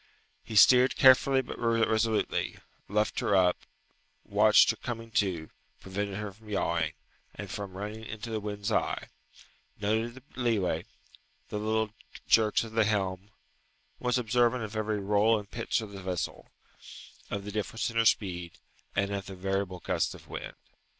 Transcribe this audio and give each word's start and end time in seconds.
He 0.43 0.55
steered 0.55 0.95
carefully 0.95 1.43
but 1.43 1.59
resolutely, 1.59 2.57
luffed 2.87 3.19
her 3.19 3.35
up, 3.35 3.59
watched 4.23 4.71
her 4.71 4.75
coming 4.77 5.11
to, 5.11 5.51
prevented 5.79 6.15
her 6.17 6.31
from 6.31 6.49
yawing, 6.49 6.93
and 7.35 7.51
from 7.51 7.73
running 7.77 8.03
into 8.05 8.31
the 8.31 8.39
wind's 8.39 8.71
eye: 8.71 9.09
noted 9.79 10.15
the 10.15 10.23
leeway, 10.35 10.85
the 11.49 11.59
little 11.59 11.93
jerks 12.27 12.63
of 12.63 12.71
the 12.71 12.85
helm: 12.85 13.29
was 13.99 14.17
observant 14.17 14.63
of 14.63 14.75
every 14.75 14.99
roll 14.99 15.37
and 15.37 15.51
pitch 15.51 15.81
of 15.81 15.91
the 15.91 16.01
vessel, 16.01 16.49
of 17.29 17.45
the 17.45 17.51
difference 17.51 17.91
in 17.91 17.97
her 17.97 18.05
speed, 18.05 18.53
and 18.95 19.11
of 19.13 19.27
the 19.27 19.35
variable 19.35 19.81
gusts 19.81 20.15
of 20.15 20.27
wind. 20.27 20.55